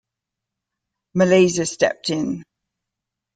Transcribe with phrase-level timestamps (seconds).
[1.13, 2.43] Malaysia stepped in.